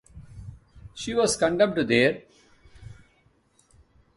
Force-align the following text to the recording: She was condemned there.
She 0.95 1.13
was 1.13 1.37
condemned 1.37 1.77
there. 1.87 2.23